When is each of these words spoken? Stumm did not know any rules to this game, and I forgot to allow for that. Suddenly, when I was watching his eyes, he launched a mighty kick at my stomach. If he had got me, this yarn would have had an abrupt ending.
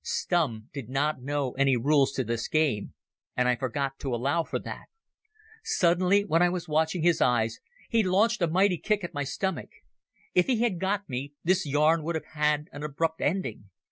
Stumm 0.03 0.69
did 0.73 0.89
not 0.89 1.21
know 1.21 1.51
any 1.59 1.77
rules 1.77 2.11
to 2.13 2.23
this 2.23 2.47
game, 2.47 2.95
and 3.37 3.47
I 3.47 3.55
forgot 3.55 3.99
to 3.99 4.15
allow 4.15 4.41
for 4.41 4.57
that. 4.57 4.87
Suddenly, 5.63 6.25
when 6.25 6.41
I 6.41 6.49
was 6.49 6.67
watching 6.67 7.03
his 7.03 7.21
eyes, 7.21 7.59
he 7.87 8.01
launched 8.01 8.41
a 8.41 8.47
mighty 8.47 8.79
kick 8.79 9.03
at 9.03 9.13
my 9.13 9.23
stomach. 9.23 9.69
If 10.33 10.47
he 10.47 10.61
had 10.63 10.79
got 10.79 11.07
me, 11.07 11.33
this 11.43 11.67
yarn 11.67 12.01
would 12.03 12.15
have 12.15 12.33
had 12.33 12.67
an 12.71 12.81
abrupt 12.81 13.21
ending. 13.21 13.69